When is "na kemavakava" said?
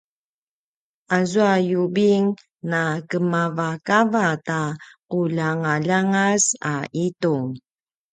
2.71-4.27